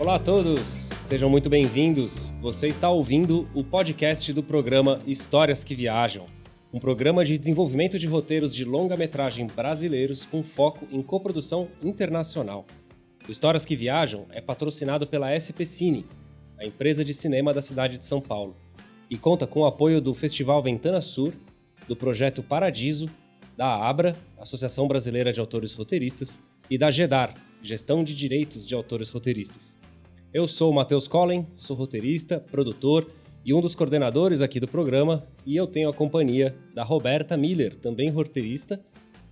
[0.00, 2.32] Olá a todos, sejam muito bem-vindos.
[2.40, 6.24] Você está ouvindo o podcast do programa Histórias que Viajam,
[6.72, 12.64] um programa de desenvolvimento de roteiros de longa-metragem brasileiros com foco em coprodução internacional.
[13.28, 16.06] O Histórias que Viajam é patrocinado pela SP Cine,
[16.58, 18.56] a empresa de cinema da cidade de São Paulo,
[19.10, 21.34] e conta com o apoio do Festival Ventana Sur,
[21.86, 23.06] do projeto Paradiso,
[23.54, 26.40] da ABRA, Associação Brasileira de Autores Roteiristas,
[26.70, 29.78] e da GEDAR, Gestão de Direitos de Autores Roteiristas.
[30.32, 33.10] Eu sou o Matheus Collen, sou roteirista, produtor
[33.44, 37.76] e um dos coordenadores aqui do programa, e eu tenho a companhia da Roberta Miller,
[37.76, 38.80] também roteirista,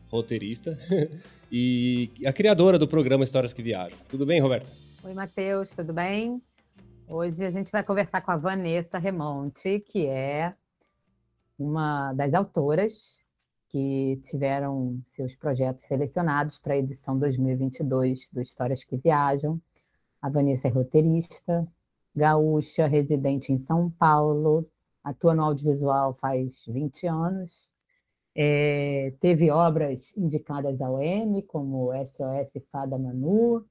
[0.08, 0.76] roteirista,
[1.52, 3.96] e a criadora do programa Histórias que Viajam.
[4.08, 4.66] Tudo bem, Roberta?
[5.04, 6.42] Oi, Matheus, tudo bem?
[7.06, 10.52] Hoje a gente vai conversar com a Vanessa Remonte, que é
[11.56, 13.20] uma das autoras
[13.68, 19.60] que tiveram seus projetos selecionados para a edição 2022 do Histórias que Viajam.
[20.20, 21.66] A Vanessa é roteirista,
[22.14, 24.68] gaúcha, residente em São Paulo,
[25.02, 27.72] atua no audiovisual faz 20 anos.
[28.34, 33.64] É, teve obras indicadas ao Emmy, como SOS Fada Manu,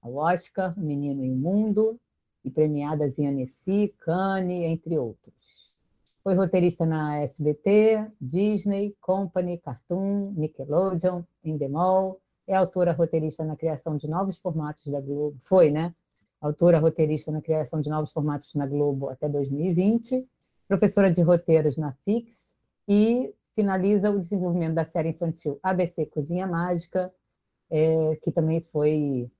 [0.00, 1.98] ao Oscar, Menino Imundo,
[2.44, 5.34] e premiadas em Annecy, Cannes, entre outros.
[6.22, 14.08] Foi roteirista na SBT, Disney, Company, Cartoon, Nickelodeon, Endemol, é autora roteirista na criação de
[14.08, 15.94] novos formatos da Globo, foi, né?
[16.40, 20.26] Autora roteirista na criação de novos formatos na Globo até 2020,
[20.68, 22.52] professora de roteiros na FIX
[22.88, 27.12] e finaliza o desenvolvimento da série infantil ABC Cozinha Mágica,
[27.70, 29.30] é, que também foi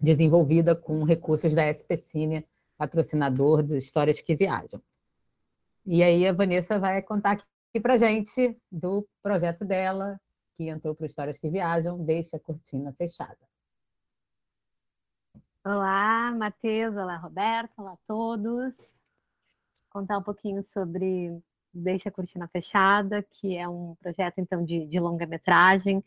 [0.00, 2.46] desenvolvida com recursos da SPCine,
[2.78, 4.80] patrocinador de Histórias que Viajam.
[5.84, 10.20] E aí a Vanessa vai contar aqui para gente do projeto dela,
[10.58, 13.38] que entrou para Histórias que Viajam, Deixa a Cortina Fechada.
[15.64, 18.74] Olá, Matheus, olá, Roberto, olá a todos.
[19.88, 21.40] Contar um pouquinho sobre
[21.72, 26.02] Deixa a Cortina Fechada, que é um projeto, então, de, de longa-metragem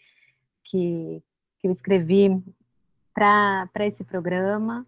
[0.65, 1.23] que,
[1.59, 2.43] que eu escrevi
[3.13, 4.85] para esse programa.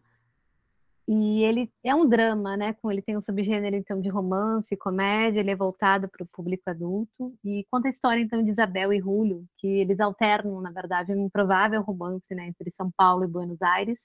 [1.08, 2.76] E ele é um drama, né?
[2.86, 7.36] Ele tem um subgênero então de romance, comédia, ele é voltado para o público adulto
[7.44, 11.26] e conta a história então de Isabel e Julio, que eles alternam, na verdade, um
[11.26, 14.00] improvável romance, né, entre São Paulo e Buenos Aires.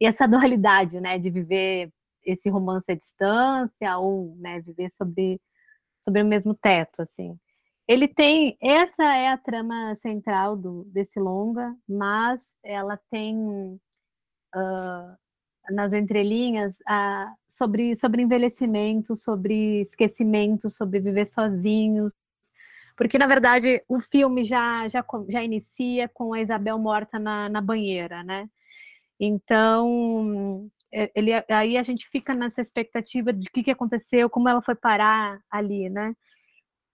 [0.00, 1.90] E essa dualidade, né, de viver
[2.24, 5.40] esse romance à distância ou, né, viver sobre
[6.06, 7.38] sobre o mesmo teto, assim.
[7.88, 13.36] Ele tem, essa é a trama central do, desse longa, mas ela tem
[14.54, 15.16] uh,
[15.70, 16.76] nas entrelinhas
[17.48, 22.12] sobre, sobre envelhecimento, sobre esquecimento, sobre viver sozinhos,
[22.96, 27.60] porque na verdade o filme já, já, já inicia com a Isabel morta na, na
[27.60, 28.48] banheira, né?
[29.20, 34.48] Então é, ele, aí a gente fica nessa expectativa de o que, que aconteceu, como
[34.48, 36.14] ela foi parar ali, né?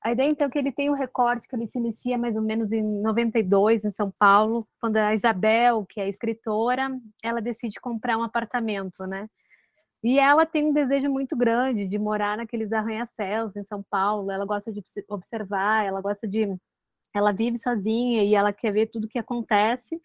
[0.03, 2.43] A ideia, então, é que ele tem um recorte que ele se inicia mais ou
[2.43, 6.91] menos em 92, em São Paulo, quando a Isabel, que é escritora,
[7.23, 9.29] ela decide comprar um apartamento, né?
[10.03, 14.45] E ela tem um desejo muito grande de morar naqueles arranha-céus em São Paulo, ela
[14.45, 16.49] gosta de observar, ela gosta de...
[17.15, 20.01] Ela vive sozinha e ela quer ver tudo que acontece,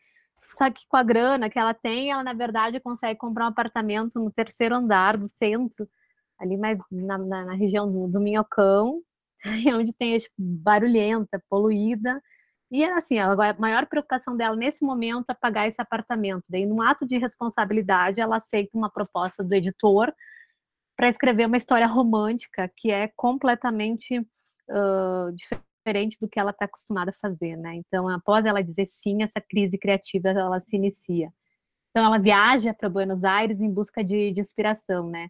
[0.53, 4.19] só que com a grana que ela tem, ela, na verdade, consegue comprar um apartamento
[4.19, 5.89] no terceiro andar do centro,
[6.37, 9.01] ali mais na, na, na região do, do Minhocão,
[9.75, 12.21] onde tem barulhenta, poluída.
[12.69, 16.43] E assim, a maior preocupação dela nesse momento é pagar esse apartamento.
[16.49, 20.13] Daí, num ato de responsabilidade, ela aceita uma proposta do editor
[20.95, 27.11] para escrever uma história romântica que é completamente uh, diferente do que ela está acostumada
[27.11, 27.75] a fazer, né?
[27.75, 31.31] Então, após ela dizer sim, essa crise criativa ela se inicia.
[31.91, 35.29] Então, ela viaja para Buenos Aires em busca de, de inspiração, né?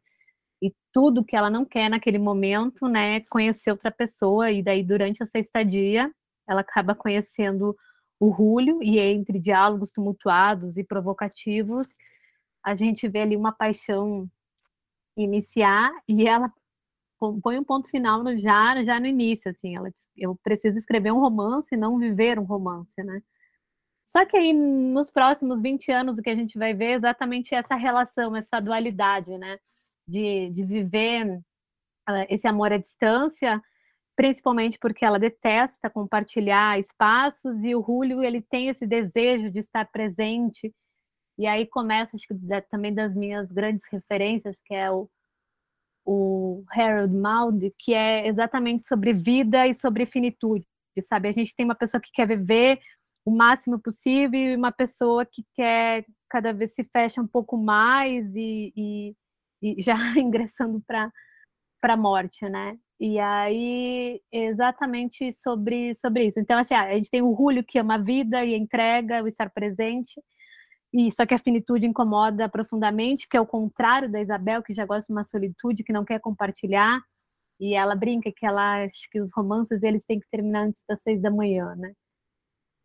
[0.61, 5.23] E tudo que ela não quer naquele momento, né, conhecer outra pessoa, e daí durante
[5.23, 6.11] essa estadia,
[6.47, 7.75] ela acaba conhecendo
[8.19, 11.87] o Rúlio, e entre diálogos tumultuados e provocativos,
[12.63, 14.27] a gente vê ali uma paixão
[15.17, 16.51] iniciar, e ela
[17.41, 21.19] põe um ponto final no, já, já no início, assim, ela eu preciso escrever um
[21.19, 23.21] romance, não viver um romance, né?
[24.05, 27.53] Só que aí, nos próximos 20 anos, o que a gente vai ver é exatamente
[27.53, 29.59] essa relação, essa dualidade, né?
[30.07, 31.37] De, de viver
[32.09, 33.61] uh, esse amor à distância,
[34.15, 39.85] principalmente porque ela detesta compartilhar espaços e o Julio ele tem esse desejo de estar
[39.91, 40.73] presente.
[41.37, 42.35] E aí começa acho que
[42.69, 45.09] também das minhas grandes referências que é o,
[46.05, 50.65] o Harold Maude que é exatamente sobre vida e sobre finitude
[51.01, 51.29] sabe?
[51.29, 52.79] A gente tem uma pessoa que quer viver
[53.25, 58.33] o máximo possível e uma pessoa que quer cada vez se fecha um pouco mais
[58.35, 59.15] e, e,
[59.61, 61.11] e já ingressando para
[61.83, 62.77] a morte, né?
[62.99, 66.39] E aí, exatamente sobre, sobre isso.
[66.39, 69.49] Então, assim, a gente tem o Julio que ama a vida e entrega, o estar
[69.51, 70.19] presente,
[70.93, 74.85] e só que a finitude incomoda profundamente, que é o contrário da Isabel, que já
[74.85, 77.01] gosta de uma solitude, que não quer compartilhar,
[77.59, 81.01] e ela brinca que ela acha que os romances eles têm que terminar antes das
[81.01, 81.93] seis da manhã, né?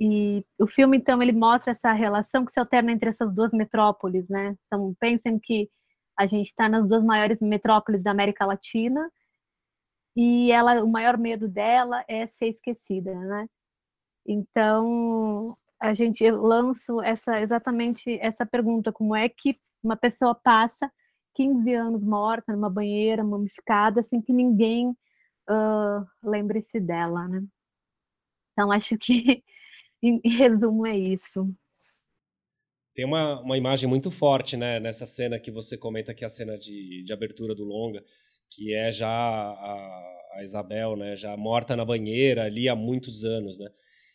[0.00, 4.28] E o filme, então, ele mostra essa relação que se alterna entre essas duas metrópoles,
[4.28, 4.56] né?
[4.66, 5.70] Então, pensem que
[6.18, 9.10] a gente está nas duas maiores metrópoles da América Latina,
[10.16, 13.46] e ela, o maior medo dela é ser esquecida, né?
[14.26, 20.90] Então, a gente eu lanço essa exatamente essa pergunta, como é que uma pessoa passa
[21.34, 24.90] 15 anos morta numa banheira mumificada sem que ninguém
[25.50, 27.42] uh, lembre-se dela, né?
[28.52, 29.42] Então acho que
[30.02, 31.54] em, resumo é isso.
[32.94, 36.30] Tem uma, uma imagem muito forte, né, nessa cena que você comenta que é a
[36.30, 38.02] cena de, de abertura do longa,
[38.50, 43.58] que é já a, a Isabel, né, já morta na banheira ali há muitos anos,
[43.58, 43.68] né?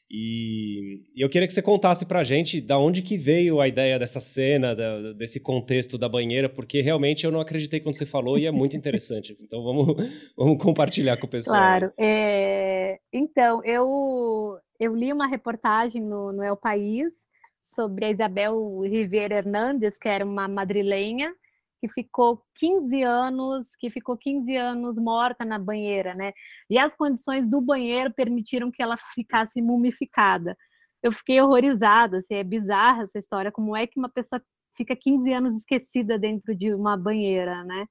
[0.10, 4.22] E eu queria que você contasse pra gente da onde que veio a ideia dessa
[4.22, 8.46] cena, da, desse contexto da banheira, porque realmente eu não acreditei quando você falou e
[8.46, 9.38] é muito interessante.
[9.42, 9.98] Então vamos,
[10.38, 11.58] vamos compartilhar com o pessoal.
[11.58, 11.92] Claro.
[12.00, 13.00] É...
[13.12, 17.27] Então, eu, eu li uma reportagem no, no El País
[17.74, 21.34] sobre a Isabel Rivera Hernandes, que era uma madrilenha,
[21.80, 26.34] que ficou 15 anos, que ficou 15 anos morta na banheira, né?
[26.70, 30.58] E as condições do banheiro permitiram que ela ficasse mumificada.
[31.04, 34.42] Eu fiquei horrorizada, assim, é bizarra essa história, como é que uma pessoa
[34.76, 37.86] fica 15 anos esquecida dentro de uma banheira, né?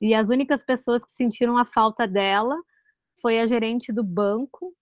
[0.00, 2.56] E as únicas pessoas que sentiram a falta dela
[3.20, 4.74] foi a gerente do banco,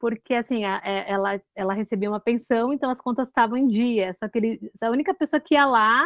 [0.00, 4.12] porque assim, a, é, ela, ela recebia uma pensão, então as contas estavam em dia.
[4.14, 6.04] Só que ele, a única pessoa que ia lá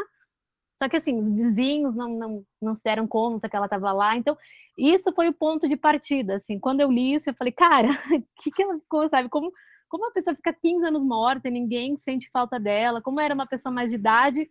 [0.79, 4.17] só que assim, os vizinhos não, não, não se deram conta que ela estava lá.
[4.17, 4.37] Então,
[4.76, 6.37] isso foi o ponto de partida.
[6.37, 7.88] Assim, quando eu li isso, eu falei, cara,
[8.43, 9.29] que, que ela ficou, sabe?
[9.29, 9.52] Como,
[9.88, 13.00] como uma pessoa fica 15 anos morta e ninguém sente falta dela?
[13.02, 14.50] Como era uma pessoa mais de idade?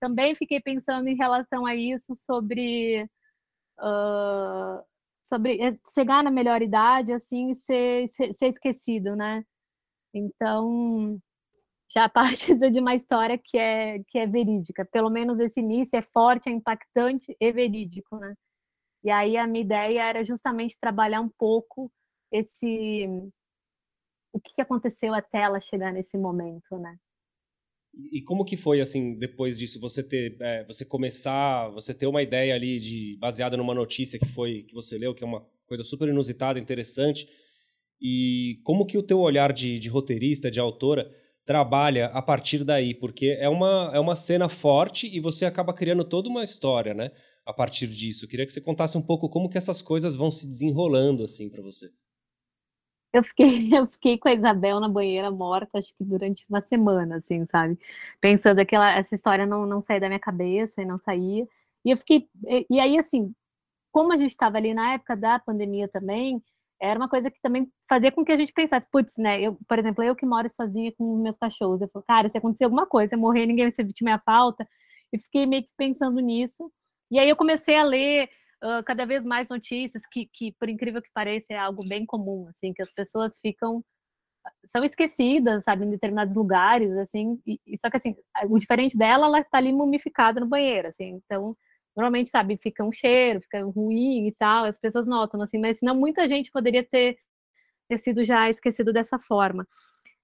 [0.00, 3.04] Também fiquei pensando em relação a isso sobre.
[3.80, 4.82] Uh,
[5.28, 9.44] sobre eh, chegar na melhor idade, assim, e ser, ser, ser esquecido, né?
[10.14, 11.20] Então,
[11.92, 14.84] já parte de uma história que é, que é verídica.
[14.86, 18.34] Pelo menos esse início é forte, é impactante e verídico, né?
[19.04, 21.90] E aí a minha ideia era justamente trabalhar um pouco
[22.32, 23.08] esse
[24.32, 26.96] o que aconteceu até ela chegar nesse momento, né?
[28.12, 32.22] E como que foi assim depois disso você ter é, você começar você ter uma
[32.22, 35.82] ideia ali de baseada numa notícia que foi que você leu que é uma coisa
[35.82, 37.28] super inusitada interessante
[38.00, 41.10] e como que o teu olhar de, de roteirista de autora
[41.44, 46.04] trabalha a partir daí, porque é uma, é uma cena forte e você acaba criando
[46.04, 47.10] toda uma história, né?
[47.46, 48.26] A partir disso.
[48.26, 51.48] Eu queria que você contasse um pouco como que essas coisas vão se desenrolando assim
[51.48, 51.88] para você.
[53.18, 57.16] Eu fiquei, eu fiquei com a Isabel na banheira morta, acho que durante uma semana,
[57.18, 57.78] assim, sabe?
[58.20, 61.46] Pensando que essa história não, não saía da minha cabeça e não saía.
[61.84, 62.28] E eu fiquei.
[62.46, 63.34] E, e aí, assim,
[63.92, 66.42] como a gente estava ali na época da pandemia também,
[66.80, 69.40] era uma coisa que também fazia com que a gente pensasse, putz, né?
[69.40, 72.64] Eu, por exemplo, eu que moro sozinha com meus cachorros, eu falo, cara, se acontecer
[72.64, 74.66] alguma coisa, eu morrer, ninguém vai sentir minha falta,
[75.12, 76.70] e fiquei meio que pensando nisso.
[77.10, 78.28] E aí eu comecei a ler
[78.62, 82.48] uh, cada vez mais notícias que, que, por incrível que pareça, é algo bem comum,
[82.48, 83.84] assim, que as pessoas ficam
[84.72, 88.16] são esquecidas, sabe, em determinados lugares, assim, e, e só que assim,
[88.48, 91.56] o diferente dela, ela está ali mumificada no banheiro, assim, então
[91.96, 95.96] normalmente, sabe, fica um cheiro, fica ruim e tal, as pessoas notam, assim, mas não
[95.96, 97.18] muita gente poderia ter,
[97.88, 99.66] ter sido já esquecido dessa forma.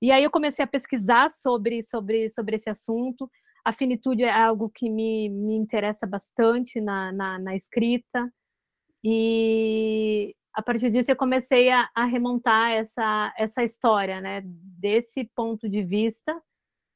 [0.00, 3.29] E aí eu comecei a pesquisar sobre, sobre, sobre esse assunto.
[3.64, 8.30] A finitude é algo que me, me interessa bastante na, na, na escrita.
[9.02, 15.68] E a partir disso eu comecei a, a, remontar essa, essa história, né, desse ponto
[15.68, 16.40] de vista,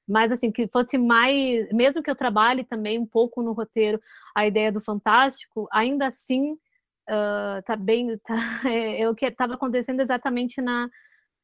[0.08, 4.00] mas assim, que fosse mais, mesmo que eu trabalhe também um pouco no roteiro
[4.34, 9.54] a ideia do fantástico, ainda assim uh, tá bem, tá, é, é, o que estava
[9.54, 10.88] acontecendo exatamente na,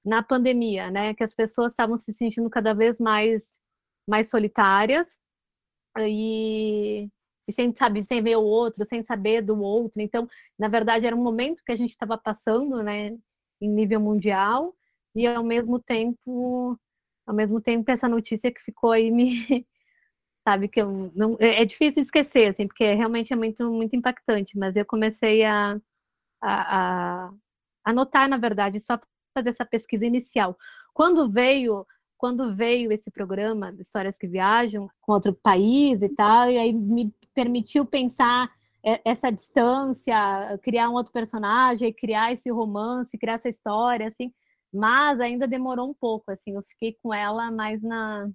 [0.05, 3.45] na pandemia, né, que as pessoas estavam se sentindo cada vez mais,
[4.09, 5.09] mais solitárias
[5.99, 7.09] e,
[7.49, 11.17] e sem, sabe, sem ver o outro, sem saber do outro, então, na verdade, era
[11.17, 13.17] um momento que a gente estava passando, né,
[13.61, 14.75] em nível mundial,
[15.15, 16.79] e ao mesmo tempo
[17.27, 19.67] ao mesmo tempo essa notícia que ficou aí me
[20.49, 24.59] sabe que eu não é, é difícil esquecer assim porque realmente é muito muito impactante
[24.59, 25.81] mas eu comecei a
[26.43, 27.35] a, a
[27.85, 28.99] anotar na verdade só
[29.35, 30.57] fazer essa pesquisa inicial.
[30.95, 31.87] Quando veio
[32.25, 37.15] quando veio esse programa Histórias que Viajam com outro país e tal, e aí me
[37.35, 38.49] permitiu pensar
[39.05, 44.33] essa distância, criar um outro personagem, criar esse romance, criar essa história, assim,
[44.73, 48.27] mas ainda demorou um pouco, assim, eu fiquei com ela mais na...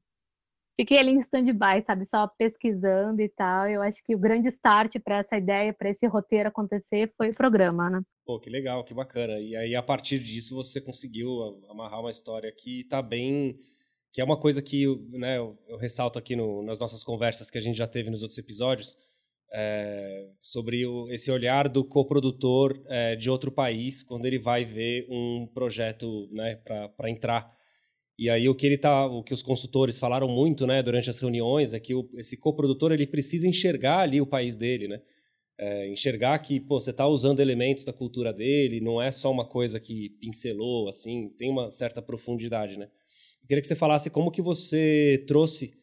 [0.80, 5.00] Fiquei ali em stand-by, sabe, só pesquisando e tal, eu acho que o grande start
[5.04, 8.02] para essa ideia, para esse roteiro acontecer, foi o programa, né?
[8.24, 9.40] Pô, que legal, que bacana.
[9.40, 13.60] E aí, a partir disso, você conseguiu amarrar uma história que tá bem
[14.12, 17.58] que é uma coisa que né, eu, eu ressalto aqui no, nas nossas conversas que
[17.58, 18.98] a gente já teve nos outros episódios,
[19.52, 25.08] é, sobre o, esse olhar do coprodutor é, de outro país quando ele vai ver
[25.10, 27.52] um projeto né, para entrar.
[28.18, 31.20] E aí o que ele tá, o que os consultores falaram muito, né, durante as
[31.20, 35.02] reuniões, é que o, esse coprodutor ele precisa enxergar ali o país dele, né?
[35.58, 39.46] É, enxergar que pô, você está usando elementos da cultura dele, não é só uma
[39.46, 42.90] coisa que pincelou, assim, tem uma certa profundidade, né?
[43.42, 45.74] Eu queria que você falasse como que você trouxe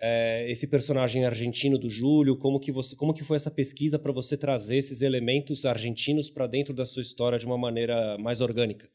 [0.00, 4.12] é, esse personagem argentino do Júlio, como que você, como que foi essa pesquisa para
[4.12, 8.88] você trazer esses elementos argentinos para dentro da sua história de uma maneira mais orgânica?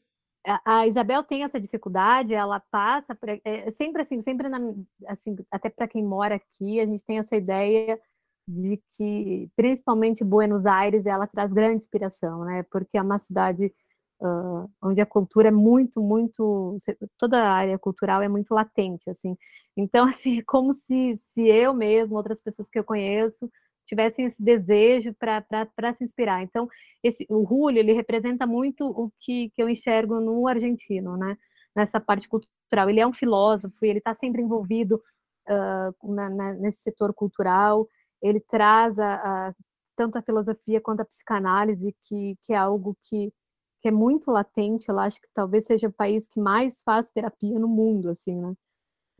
[0.64, 4.58] A Isabel tem essa dificuldade, ela passa pra, é, sempre assim, sempre na,
[5.06, 8.00] assim, até para quem mora aqui, a gente tem essa ideia
[8.48, 12.64] de que, principalmente Buenos Aires, ela traz grande inspiração, né?
[12.70, 13.72] Porque é uma cidade
[14.20, 16.76] uh, onde a cultura é muito, muito,
[17.18, 19.36] toda a área cultural é muito latente, assim.
[19.76, 23.50] Então, assim, é como se, se eu mesmo, outras pessoas que eu conheço,
[23.86, 26.42] tivessem esse desejo para se inspirar.
[26.42, 26.68] Então,
[27.02, 31.36] esse, o Julio, ele representa muito o que, que eu enxergo no argentino, né?
[31.74, 32.88] Nessa parte cultural.
[32.88, 35.02] Ele é um filósofo, ele está sempre envolvido
[35.48, 37.88] uh, na, na, nesse setor cultural,
[38.22, 39.14] ele traz a,
[39.48, 39.54] a,
[39.96, 43.32] tanto a filosofia quanto a psicanálise, que, que é algo que
[43.80, 47.58] que é muito latente, eu acho que talvez seja o país que mais faz terapia
[47.58, 48.54] no mundo, assim, né?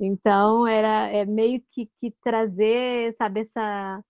[0.01, 4.03] Então, era é meio que, que trazer, sabe, essa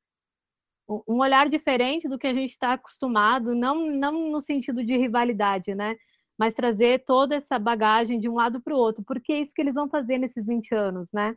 [1.08, 5.74] um olhar diferente do que a gente está acostumado, não, não no sentido de rivalidade,
[5.74, 5.96] né?
[6.38, 9.60] Mas trazer toda essa bagagem de um lado para o outro, porque é isso que
[9.60, 11.36] eles vão fazer nesses 20 anos, né?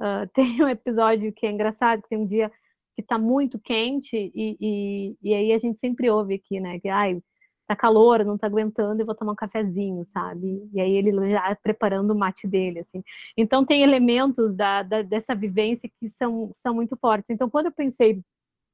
[0.00, 2.50] Uh, tem um episódio que é engraçado, que tem um dia
[2.94, 6.80] que está muito quente, e, e, e, aí a gente sempre ouve aqui, né?
[6.80, 7.20] Que, ai,
[7.68, 10.66] tá calor, não tá aguentando, eu vou tomar um cafezinho, sabe?
[10.72, 13.04] E aí ele já preparando o mate dele, assim.
[13.36, 17.30] Então tem elementos da, da, dessa vivência que são, são muito fortes.
[17.30, 18.22] Então quando eu pensei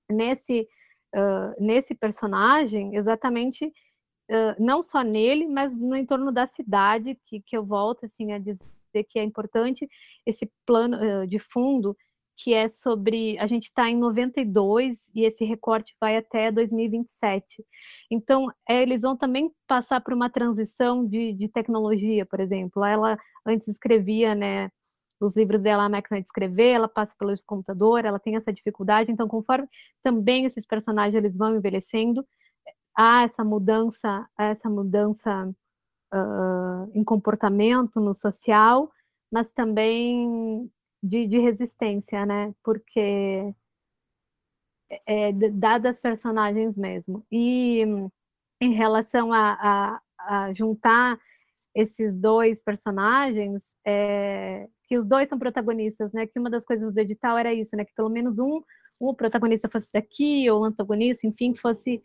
[0.09, 0.69] nesse,
[1.13, 3.67] uh, nesse personagem, exatamente,
[4.31, 8.39] uh, não só nele, mas no entorno da cidade, que, que eu volto, assim, a
[8.39, 8.63] dizer
[9.09, 9.89] que é importante
[10.25, 11.97] esse plano uh, de fundo
[12.37, 13.38] que é sobre.
[13.38, 17.64] A gente está em 92 e esse recorte vai até 2027.
[18.11, 22.85] Então, é, eles vão também passar por uma transição de, de tecnologia, por exemplo.
[22.85, 24.71] Ela antes escrevia, né?
[25.21, 29.11] Os livros dela, a máquina de escrever, ela passa pelo computador, ela tem essa dificuldade.
[29.12, 29.69] Então, conforme
[30.03, 32.26] também esses personagens eles vão envelhecendo,
[32.97, 35.49] há essa mudança, essa mudança
[36.12, 38.91] uh, em comportamento, no social,
[39.31, 40.71] mas também
[41.04, 42.54] de, de resistência, né?
[42.62, 43.54] Porque
[44.90, 47.25] é, é dadas personagens mesmo.
[47.30, 47.82] E
[48.61, 51.18] em relação a, a, a juntar
[51.75, 56.26] esses dois personagens, é, que os dois são protagonistas, né?
[56.26, 57.84] Que uma das coisas do edital era isso, né?
[57.84, 58.62] Que pelo menos um,
[58.99, 62.02] o protagonista fosse daqui, ou antagonista, enfim, fosse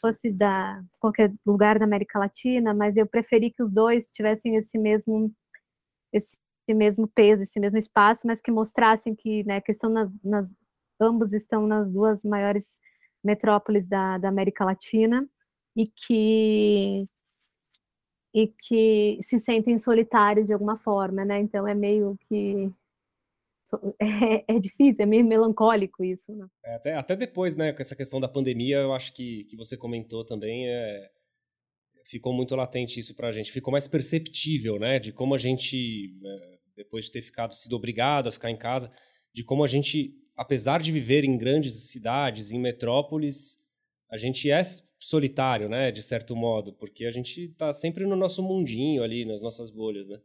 [0.00, 4.78] fosse da qualquer lugar da América Latina, mas eu preferi que os dois tivessem esse
[4.78, 5.32] mesmo
[6.12, 6.36] esse
[6.66, 10.54] esse mesmo peso, esse mesmo espaço, mas que mostrassem que, né, que são nas, nas,
[11.00, 12.80] ambos estão nas duas maiores
[13.22, 15.28] metrópoles da, da América Latina
[15.76, 17.08] e que
[18.34, 21.40] e que se sentem solitários de alguma forma, né?
[21.40, 22.70] Então é meio que
[23.98, 26.34] é, é difícil, é meio melancólico isso.
[26.34, 26.46] Né?
[26.62, 27.72] É, até, até depois, né?
[27.72, 31.10] Com essa questão da pandemia, eu acho que, que você comentou também, é,
[32.04, 33.50] ficou muito latente isso para a gente.
[33.50, 34.98] Ficou mais perceptível, né?
[34.98, 38.90] De como a gente é, depois de ter ficado sido obrigado a ficar em casa,
[39.32, 43.56] de como a gente, apesar de viver em grandes cidades, em metrópoles,
[44.10, 44.62] a gente é
[44.98, 49.42] solitário, né, de certo modo, porque a gente está sempre no nosso mundinho ali, nas
[49.42, 50.18] nossas bolhas, né?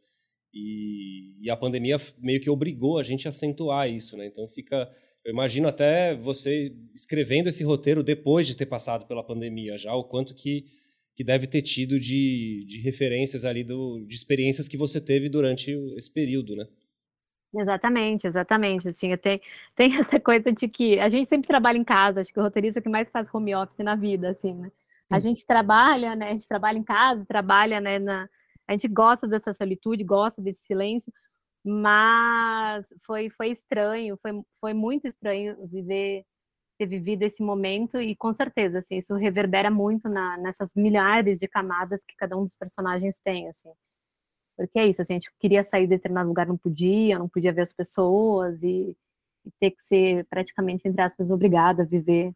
[0.54, 4.26] E, e, a pandemia meio que obrigou a gente a acentuar isso, né?
[4.26, 4.92] Então fica,
[5.24, 10.04] eu imagino até você escrevendo esse roteiro depois de ter passado pela pandemia, já o
[10.04, 10.66] quanto que
[11.16, 15.72] que deve ter tido de, de referências ali do, de experiências que você teve durante
[15.98, 16.68] esse período, né?
[17.54, 18.88] Exatamente, exatamente.
[18.90, 19.42] Assim, tem,
[19.76, 22.80] tem essa coisa de que a gente sempre trabalha em casa, acho que o roteirista
[22.80, 24.72] é o que mais faz home office na vida, assim, né?
[25.10, 26.30] A gente trabalha, né?
[26.30, 28.00] A gente trabalha em casa, trabalha, né?
[28.00, 28.30] Na,
[28.66, 31.12] a gente gosta dessa solitude, gosta desse silêncio,
[31.64, 36.26] mas foi, foi estranho, foi, foi muito estranho viver
[36.82, 41.48] ter vivido esse momento e com certeza assim isso reverbera muito na, nessas milhares de
[41.48, 43.70] camadas que cada um dos personagens tem assim
[44.58, 47.54] porque é isso assim, a gente queria sair de determinado lugar não podia não podia
[47.54, 48.98] ver as pessoas e,
[49.46, 52.34] e ter que ser praticamente entre aspas obrigada a viver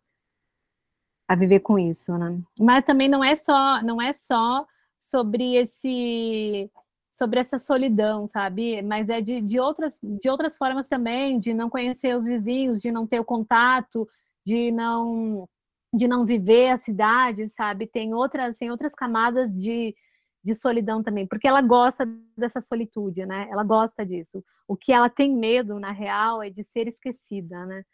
[1.28, 4.68] a viver com isso né mas também não é só não é só
[5.00, 6.70] sobre esse
[7.10, 8.82] sobre essa solidão, sabe?
[8.82, 12.92] Mas é de, de, outras, de outras formas também, de não conhecer os vizinhos, de
[12.92, 14.06] não ter o contato,
[14.46, 15.48] de não
[15.94, 17.88] de não viver a cidade, sabe?
[17.88, 19.96] Tem outras, tem outras camadas de,
[20.44, 22.06] de solidão também, porque ela gosta
[22.38, 23.48] dessa solitude, né?
[23.50, 24.44] Ela gosta disso.
[24.68, 27.86] O que ela tem medo, na real, é de ser esquecida, né?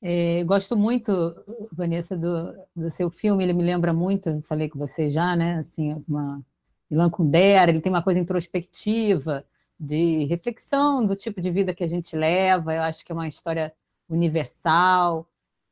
[0.00, 1.12] É, gosto muito,
[1.72, 3.44] Vanessa, do, do seu filme.
[3.44, 5.58] Ele me lembra muito, falei com você já, né?
[5.58, 6.42] Assim, uma
[6.90, 7.70] Ilan Kundera.
[7.70, 9.44] Ele tem uma coisa introspectiva,
[9.78, 12.74] de reflexão do tipo de vida que a gente leva.
[12.74, 13.74] Eu acho que é uma história
[14.08, 15.28] universal.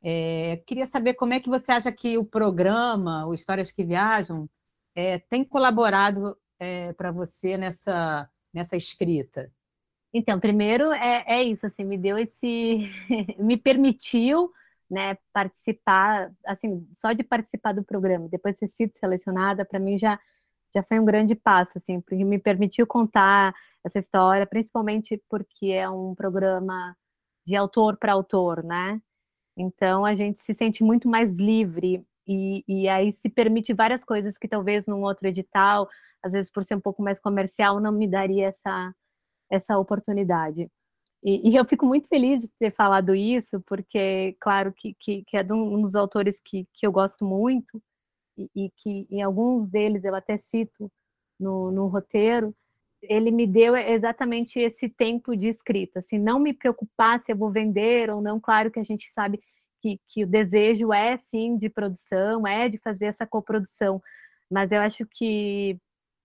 [0.07, 4.47] É, queria saber como é que você acha que o programa, o Histórias que Viajam,
[4.93, 9.51] é, tem colaborado é, para você nessa, nessa escrita.
[10.13, 12.83] Então, primeiro é, é isso, assim, me deu esse,
[13.39, 14.51] me permitiu,
[14.89, 19.97] né, participar, assim, só de participar do programa, depois de ter sido selecionada, para mim
[19.97, 20.19] já
[20.75, 25.89] já foi um grande passo, assim, porque me permitiu contar essa história, principalmente porque é
[25.89, 26.95] um programa
[27.47, 29.01] de autor para autor, né?
[29.57, 34.37] Então a gente se sente muito mais livre e, e, aí se permite várias coisas
[34.37, 35.87] que talvez num outro edital,
[36.23, 38.93] às vezes por ser um pouco mais comercial, não me daria essa,
[39.49, 40.69] essa oportunidade.
[41.23, 45.37] E, e eu fico muito feliz de ter falado isso, porque, claro, que, que, que
[45.37, 47.81] é de um dos autores que, que eu gosto muito,
[48.37, 50.91] e, e que em alguns deles eu até cito
[51.39, 52.55] no, no roteiro,
[53.09, 56.01] ele me deu exatamente esse tempo de escrita.
[56.01, 59.39] Se não me preocupar se eu vou vender ou não, claro que a gente sabe
[59.81, 64.01] que, que o desejo é sim de produção, é de fazer essa coprodução,
[64.49, 65.77] mas eu acho que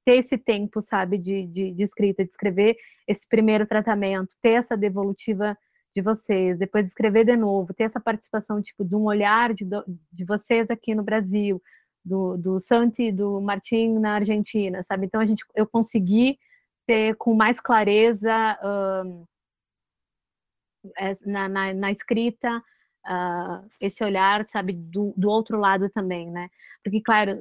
[0.05, 2.76] ter esse tempo, sabe, de, de, de escrita, de escrever
[3.07, 5.57] esse primeiro tratamento, ter essa devolutiva
[5.94, 9.64] de vocês, depois escrever de novo, ter essa participação, tipo, de um olhar de,
[10.12, 11.61] de vocês aqui no Brasil,
[12.05, 15.07] do, do Santi do Martim na Argentina, sabe?
[15.07, 16.38] Então a gente, eu consegui
[16.90, 19.29] ter com mais clareza uh,
[21.24, 22.59] na, na, na, escrita
[23.07, 26.48] uh, esse olhar, sabe, do, do outro lado também, né?
[26.83, 27.38] Porque, claro,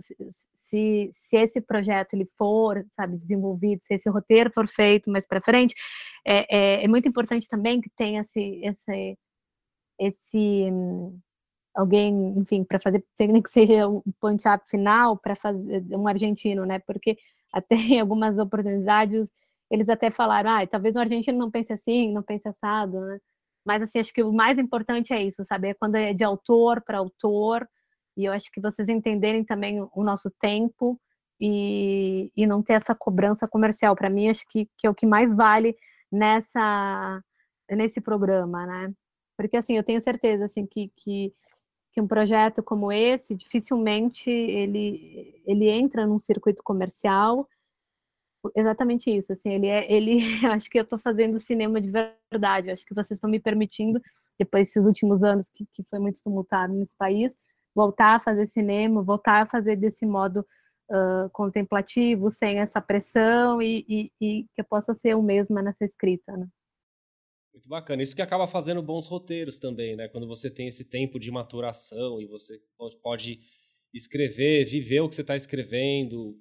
[0.54, 5.42] se, se esse projeto ele for, sabe, desenvolvido, se esse roteiro for feito mais para
[5.42, 5.74] frente,
[6.24, 9.18] é, é, é, muito importante também que tenha esse, esse,
[9.98, 10.72] esse
[11.74, 16.78] alguém, enfim, para fazer, nem que seja um punch-up final para fazer um argentino, né?
[16.78, 17.18] Porque
[17.54, 19.30] até em algumas oportunidades
[19.72, 23.20] eles até falaram, ah, talvez um argentino não pense assim, não pense assado, né?
[23.66, 25.70] Mas assim, acho que o mais importante é isso, sabe?
[25.70, 27.68] É quando é de autor para autor,
[28.18, 31.00] e eu acho que vocês entenderem também o nosso tempo
[31.40, 33.96] e, e não ter essa cobrança comercial.
[33.96, 35.76] Para mim, acho que, que é o que mais vale
[36.12, 37.22] nessa
[37.70, 38.94] nesse programa, né?
[39.38, 41.34] Porque assim, eu tenho certeza assim que, que
[41.92, 47.48] que um projeto como esse dificilmente ele ele entra num circuito comercial
[48.56, 52.86] exatamente isso assim ele é ele acho que eu estou fazendo cinema de verdade acho
[52.86, 54.02] que vocês estão me permitindo
[54.38, 57.36] depois desses últimos anos que, que foi muito tumultuado nesse país
[57.76, 60.46] voltar a fazer cinema voltar a fazer desse modo
[60.90, 65.86] uh, contemplativo sem essa pressão e, e, e, que eu possa ser eu mesma nessa
[65.86, 66.48] escrita né?
[67.60, 68.02] Muito bacana.
[68.02, 70.08] Isso que acaba fazendo bons roteiros também, né?
[70.08, 72.58] Quando você tem esse tempo de maturação e você
[73.04, 73.42] pode
[73.94, 76.40] escrever, viver o que você está escrevendo,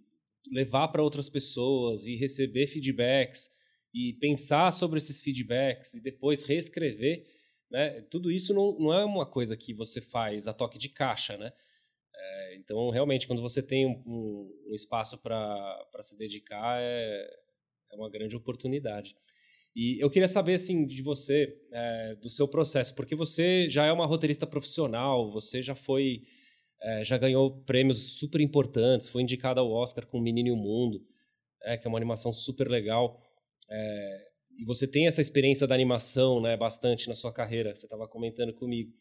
[0.49, 3.51] levar para outras pessoas e receber feedbacks
[3.93, 7.27] e pensar sobre esses feedbacks e depois reescrever,
[7.69, 8.01] né?
[8.03, 11.53] Tudo isso não, não é uma coisa que você faz a toque de caixa, né?
[12.15, 17.29] É, então, realmente, quando você tem um, um, espaço para se dedicar, é,
[17.91, 19.17] é uma grande oportunidade.
[19.75, 23.93] E eu queria saber, assim, de você, é, do seu processo, porque você já é
[23.93, 26.23] uma roteirista profissional, você já foi,
[26.83, 31.01] é, já ganhou prêmios super importantes, foi indicada ao Oscar com Menino e o Mundo,
[31.63, 33.23] é, que é uma animação super legal.
[33.71, 34.29] É,
[34.59, 38.53] e você tem essa experiência da animação, né, bastante na sua carreira, você estava comentando
[38.53, 38.93] comigo.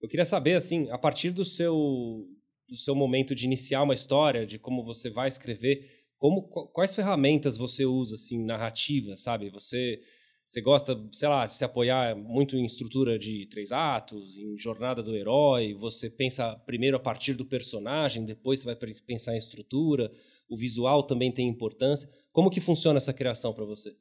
[0.00, 2.26] Eu queria saber, assim, a partir do seu,
[2.68, 7.58] do seu momento de iniciar uma história, de como você vai escrever, como, quais ferramentas
[7.58, 9.50] você usa, assim, narrativa, sabe?
[9.50, 10.00] Você,
[10.46, 15.02] você gosta, sei lá, de se apoiar muito em estrutura de três atos, em jornada
[15.02, 20.10] do herói, você pensa primeiro a partir do personagem, depois você vai pensar em estrutura,
[20.48, 22.08] o visual também tem importância.
[22.32, 23.94] Como que funciona essa criação para você?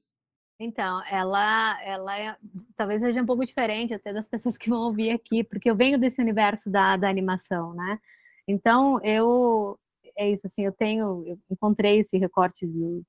[0.57, 2.37] Então, ela, ela é,
[2.73, 5.99] talvez seja um pouco diferente até das pessoas que vão ouvir aqui, porque eu venho
[5.99, 7.99] desse universo da, da animação, né?
[8.47, 9.77] Então, eu,
[10.17, 13.03] é isso, assim, eu tenho, eu encontrei esse recorte do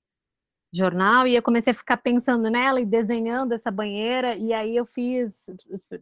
[0.75, 4.85] jornal e eu comecei a ficar pensando nela e desenhando essa banheira, e aí eu
[4.87, 5.47] fiz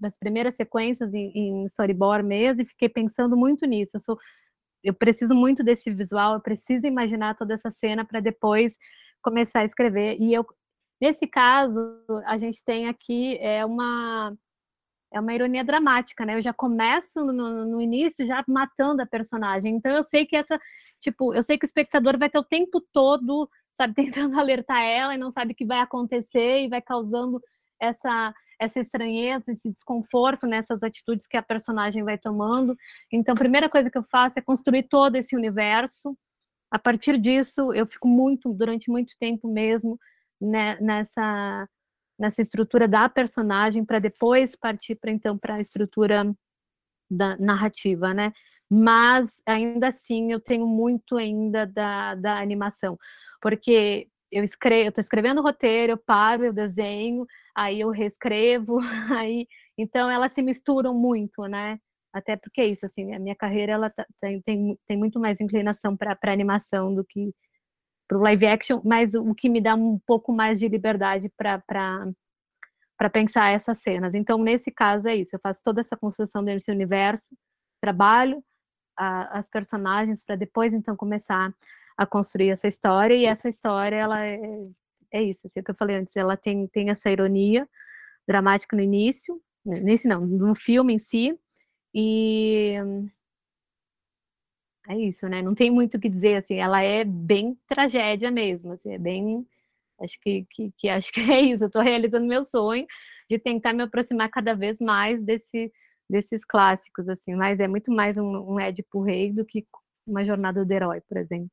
[0.02, 3.96] as primeiras sequências em, em storyboard mesmo e fiquei pensando muito nisso.
[3.96, 4.18] Eu, sou,
[4.84, 8.78] eu preciso muito desse visual, eu preciso imaginar toda essa cena para depois
[9.22, 10.16] começar a escrever.
[10.18, 10.46] E eu,
[11.00, 11.78] nesse caso,
[12.26, 14.36] a gente tem aqui é uma
[15.12, 16.37] é uma ironia dramática, né?
[16.37, 19.77] Eu já começo no, no, início já matando a personagem.
[19.77, 20.59] Então eu sei que essa,
[21.01, 23.94] tipo, eu sei que o espectador vai ter o tempo todo, sabe,
[24.27, 27.40] tentando alertar ela e não sabe o que vai acontecer e vai causando
[27.81, 32.77] essa essa estranheza, esse desconforto nessas atitudes que a personagem vai tomando.
[33.11, 36.16] Então, a primeira coisa que eu faço é construir todo esse universo.
[36.70, 39.98] A partir disso, eu fico muito, durante muito tempo mesmo,
[40.40, 41.68] né, nessa
[42.22, 46.32] nessa estrutura da personagem para depois partir para então para a estrutura
[47.11, 48.32] da narrativa, né?
[48.70, 52.96] Mas ainda assim eu tenho muito ainda da, da animação,
[53.40, 58.78] porque eu escrevo, eu estou escrevendo o roteiro, eu paro, eu desenho, aí eu reescrevo,
[59.18, 61.78] aí então elas se misturam muito, né?
[62.12, 65.40] Até porque é isso, assim, a minha carreira ela tá, tem, tem, tem muito mais
[65.40, 67.35] inclinação para animação do que
[68.12, 72.12] para o live action, mas o que me dá um pouco mais de liberdade para
[73.11, 74.14] pensar essas cenas.
[74.14, 75.35] Então, nesse caso, é isso.
[75.35, 77.27] Eu faço toda essa construção desse universo,
[77.81, 78.44] trabalho
[78.94, 81.55] a, as personagens para depois, então, começar
[81.96, 83.14] a construir essa história.
[83.14, 84.38] E essa história, ela é,
[85.11, 85.46] é isso.
[85.46, 87.66] Assim, o que eu falei antes, ela tem, tem essa ironia
[88.29, 91.38] dramática no início, nesse não, no filme em si,
[91.94, 92.77] e
[94.88, 95.42] é isso, né?
[95.42, 99.47] Não tem muito o que dizer, assim, ela é bem tragédia mesmo, assim, é bem,
[100.01, 102.87] acho que, que, que acho que é isso, eu estou realizando meu sonho
[103.31, 105.73] de tentar me aproximar cada vez mais desse,
[106.09, 109.66] desses clássicos, assim, mas é muito mais um, um Édipo Rei do que
[110.07, 111.51] uma jornada do herói, por exemplo.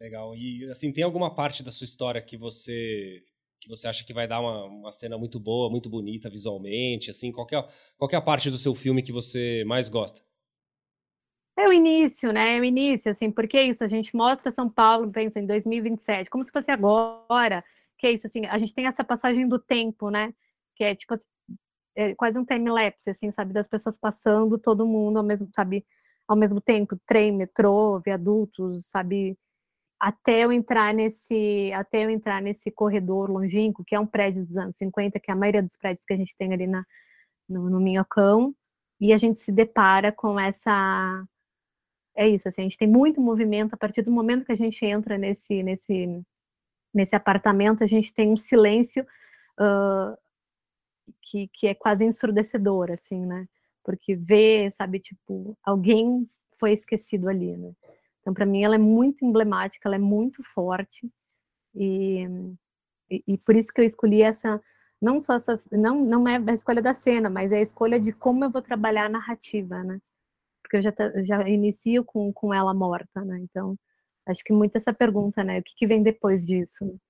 [0.00, 0.34] Legal.
[0.36, 3.24] E assim, tem alguma parte da sua história que você
[3.60, 7.32] que você acha que vai dar uma, uma cena muito boa, muito bonita visualmente, assim,
[7.32, 7.66] qualquer
[7.96, 10.22] qualquer parte do seu filme que você mais gosta?
[11.56, 12.56] É o início, né?
[12.56, 16.30] É o início, assim, porque é isso, a gente mostra São Paulo, pensa em 2027,
[16.30, 17.64] como se fosse agora,
[17.98, 20.32] que é isso, assim, a gente tem essa passagem do tempo, né?
[20.76, 21.16] Que é tipo
[21.96, 25.84] é quase um time-lapse, assim, sabe, das pessoas passando, todo mundo ao mesmo, sabe,
[26.28, 29.36] ao mesmo tempo, trem, metrô, viadutos, sabe,
[30.00, 34.56] até eu entrar nesse até eu entrar nesse corredor longínquo, que é um prédio dos
[34.56, 36.84] anos 50, que é a maioria dos prédios que a gente tem ali na,
[37.48, 38.54] no, no Minhocão,
[39.00, 41.24] e a gente se depara com essa
[42.16, 44.84] é isso, assim, a gente tem muito movimento a partir do momento que a gente
[44.84, 46.22] entra nesse nesse
[46.94, 49.06] nesse apartamento, a gente tem um silêncio
[49.60, 50.16] uh,
[51.22, 53.46] que, que é quase ensurdecedor, assim, né?
[53.84, 56.26] Porque vê, sabe, tipo, alguém
[56.58, 57.72] foi esquecido ali, né?
[58.28, 61.10] Então, para mim, ela é muito emblemática, ela é muito forte,
[61.74, 62.26] e,
[63.10, 64.62] e, e, por isso que eu escolhi essa,
[65.00, 68.12] não só essa, não, não é a escolha da cena, mas é a escolha de
[68.12, 69.98] como eu vou trabalhar a narrativa, né?
[70.62, 70.92] Porque eu já,
[71.24, 73.38] já inicio com, com ela morta, né?
[73.38, 73.78] Então,
[74.26, 75.60] acho que muito essa pergunta, né?
[75.60, 77.00] O que, que vem depois disso?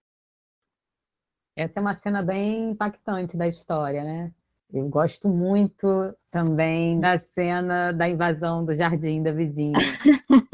[1.57, 4.33] Essa é uma cena bem impactante da história, né?
[4.73, 9.73] Eu gosto muito também da cena da invasão do jardim da vizinha.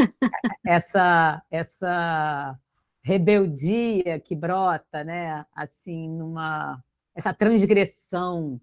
[0.67, 2.59] essa essa
[3.03, 5.45] rebeldia que brota, né?
[5.55, 6.83] Assim, numa
[7.15, 8.61] essa transgressão,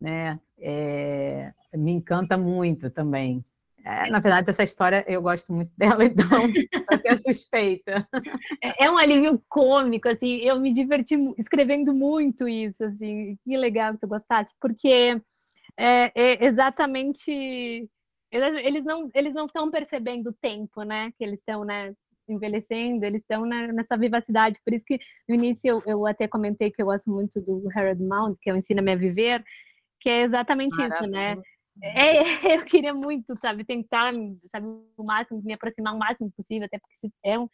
[0.00, 0.38] né?
[0.60, 3.44] É, me encanta muito também.
[3.84, 6.28] É, na verdade, essa história eu gosto muito dela, então
[7.02, 8.06] tenho suspeita.
[8.62, 13.94] É, é um alívio cômico, assim, eu me diverti escrevendo muito isso, assim, que legal
[13.94, 15.20] que tu gostaste, porque
[15.78, 17.88] é, é exatamente
[18.30, 21.94] eles não eles não estão percebendo o tempo, né, que eles estão, né,
[22.28, 26.82] envelhecendo, eles estão nessa vivacidade, por isso que no início eu, eu até comentei que
[26.82, 29.42] eu gosto muito do Harold Mount, que é o Ensina-me a Viver,
[29.98, 30.98] que é exatamente Maravilha.
[30.98, 31.36] isso, né?
[31.82, 32.12] É,
[32.60, 34.12] eu queria muito, sabe, tentar,
[34.50, 37.48] sabe, o máximo, me aproximar o máximo possível, até porque é, um,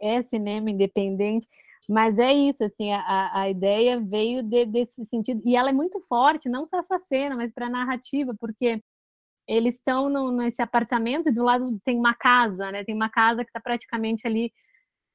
[0.00, 1.48] é cinema independente,
[1.88, 6.00] mas é isso, assim, a, a ideia veio de, desse sentido, e ela é muito
[6.00, 8.82] forte, não só essa cena, mas para a narrativa, porque
[9.48, 13.50] eles estão nesse apartamento e do lado tem uma casa, né, tem uma casa que
[13.50, 14.52] está praticamente ali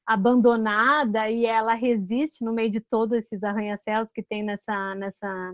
[0.06, 5.54] abandonada e ela resiste no meio de todos esses arranha-céus que tem nessa, nessa,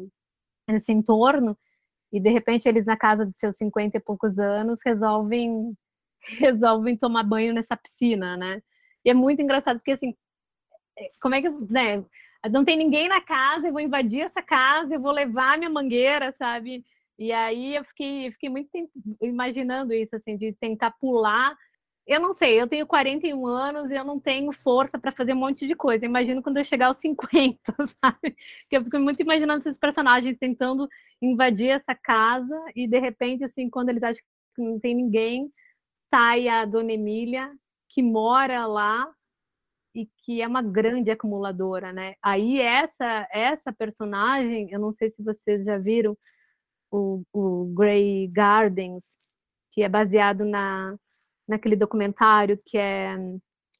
[0.67, 1.57] nesse entorno,
[2.11, 5.75] e de repente eles na casa de seus 50 e poucos anos resolvem
[6.39, 8.61] resolvem tomar banho nessa piscina, né?
[9.05, 10.15] E é muito engraçado, porque assim,
[10.97, 12.03] é, como é que, né?
[12.51, 16.33] Não tem ninguém na casa, eu vou invadir essa casa, eu vou levar minha mangueira,
[16.33, 16.85] sabe?
[17.17, 18.69] E aí eu fiquei, fiquei muito
[19.21, 21.55] imaginando isso, assim, de tentar pular.
[22.07, 25.37] Eu não sei, eu tenho 41 anos e eu não tenho força para fazer um
[25.37, 26.05] monte de coisa.
[26.05, 27.59] Imagino quando eu chegar aos 50,
[28.03, 28.35] sabe?
[28.69, 30.87] Que eu fico muito imaginando esses personagens tentando
[31.21, 34.23] invadir essa casa e de repente, assim, quando eles acham
[34.55, 35.51] que não tem ninguém,
[36.09, 37.51] sai a Dona Emília,
[37.89, 39.07] que mora lá
[39.95, 42.15] e que é uma grande acumuladora, né?
[42.21, 46.17] Aí essa essa personagem, eu não sei se vocês já viram,
[46.91, 49.03] o, o Grey Gardens,
[49.71, 50.95] que é baseado na,
[51.47, 53.15] naquele documentário que é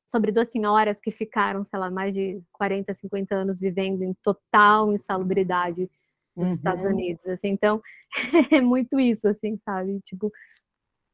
[0.05, 4.93] sobre duas senhoras que ficaram, sei lá, mais de 40, 50 anos vivendo em total
[4.93, 5.89] insalubridade
[6.35, 6.53] nos uhum.
[6.53, 7.81] Estados Unidos, assim, então
[8.51, 10.31] é muito isso, assim, sabe, tipo,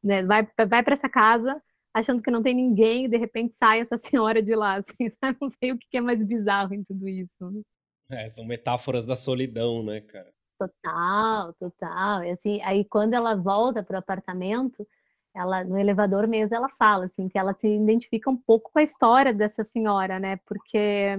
[0.02, 1.60] né, vai, vai para essa casa
[1.94, 5.38] achando que não tem ninguém e de repente sai essa senhora de lá, assim, sabe?
[5.40, 7.50] não sei o que é mais bizarro em tudo isso.
[7.50, 7.62] Né?
[8.10, 10.32] É, são metáforas da solidão, né, cara?
[10.68, 12.24] Total, total.
[12.24, 14.86] E assim, aí quando ela volta para o apartamento,
[15.34, 18.82] ela no elevador mesmo ela fala assim que ela se identifica um pouco com a
[18.82, 20.38] história dessa senhora, né?
[20.46, 21.16] Porque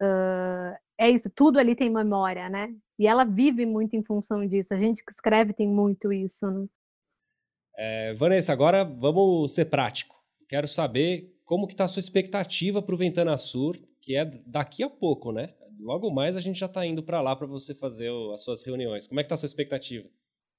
[0.00, 2.74] uh, é isso, tudo ali tem memória, né?
[2.98, 4.72] E ela vive muito em função disso.
[4.74, 6.48] A gente que escreve tem muito isso.
[6.48, 6.66] Né?
[7.76, 10.14] É, Vanessa, agora vamos ser prático.
[10.48, 14.82] Quero saber como que está a sua expectativa para o Ventana Sur, que é daqui
[14.82, 15.54] a pouco, né?
[15.82, 18.64] Logo mais a gente já está indo para lá para você fazer o, as suas
[18.64, 19.06] reuniões.
[19.06, 20.08] Como é que tá a sua expectativa?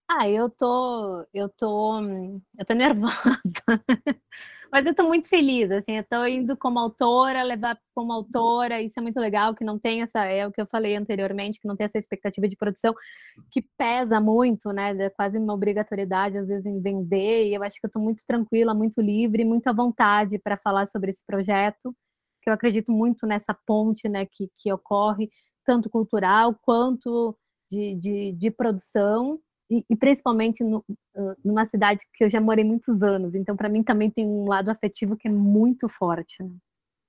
[0.09, 3.13] Ah, eu tô, eu tô, eu tô nervosa,
[4.71, 8.99] mas eu tô muito feliz, assim, eu tô indo como autora, levar como autora, isso
[8.99, 11.75] é muito legal, que não tem essa, é o que eu falei anteriormente, que não
[11.75, 12.93] tem essa expectativa de produção,
[13.49, 17.79] que pesa muito, né, é quase uma obrigatoriedade, às vezes, em vender, e eu acho
[17.79, 21.95] que eu tô muito tranquila, muito livre, muito à vontade para falar sobre esse projeto,
[22.43, 25.29] que eu acredito muito nessa ponte né, que, que ocorre,
[25.65, 27.36] tanto cultural quanto
[27.71, 29.39] de, de, de produção,
[29.71, 30.86] e, e principalmente no,
[31.43, 34.69] numa cidade que eu já morei muitos anos, então para mim também tem um lado
[34.69, 36.43] afetivo que é muito forte.
[36.43, 36.51] Né?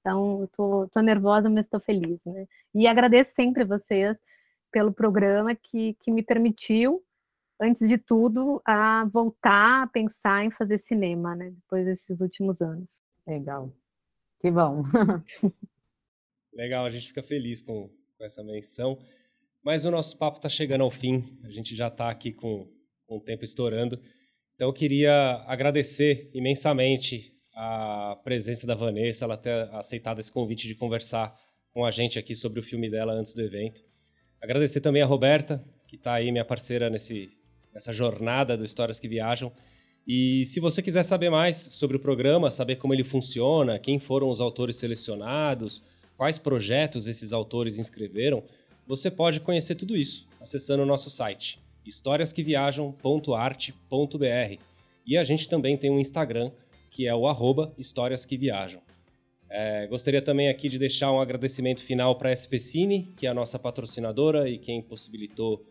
[0.00, 2.22] Então, eu tô, tô nervosa, mas estou feliz.
[2.26, 2.46] Né?
[2.74, 4.18] E agradeço sempre vocês
[4.70, 7.02] pelo programa que, que me permitiu,
[7.60, 11.50] antes de tudo, a voltar a pensar em fazer cinema, né?
[11.50, 13.00] depois desses últimos anos.
[13.26, 13.72] Legal.
[14.44, 14.84] Que bom.
[16.52, 18.98] Legal, a gente fica feliz com, com essa menção.
[19.62, 22.70] Mas o nosso papo está chegando ao fim, a gente já está aqui com,
[23.06, 23.98] com o tempo estourando.
[24.54, 30.74] Então eu queria agradecer imensamente a presença da Vanessa, ela ter aceitado esse convite de
[30.74, 31.34] conversar
[31.70, 33.82] com a gente aqui sobre o filme dela antes do evento.
[34.42, 37.30] Agradecer também a Roberta, que está aí, minha parceira nesse,
[37.72, 39.50] nessa jornada do Histórias que Viajam.
[40.06, 44.28] E se você quiser saber mais sobre o programa, saber como ele funciona, quem foram
[44.28, 45.82] os autores selecionados,
[46.16, 48.42] quais projetos esses autores inscreveram,
[48.86, 54.58] você pode conhecer tudo isso acessando o nosso site historiasqueviajam.arte.br.
[55.06, 56.50] E a gente também tem um Instagram,
[56.90, 58.80] que é o arroba Histórias que Viajam.
[59.50, 63.30] É, gostaria também aqui de deixar um agradecimento final para a SP Cine, que é
[63.30, 65.62] a nossa patrocinadora e quem possibilitou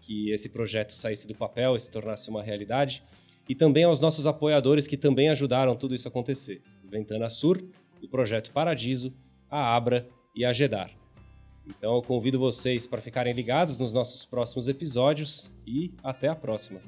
[0.00, 3.02] que esse projeto saísse do papel e se tornasse uma realidade
[3.48, 6.62] e também aos nossos apoiadores que também ajudaram tudo isso a acontecer.
[6.84, 7.62] Ventana Sur,
[8.02, 9.12] o Projeto Paradiso,
[9.50, 10.90] a Abra e a Gedar.
[11.66, 16.80] Então eu convido vocês para ficarem ligados nos nossos próximos episódios e até a próxima.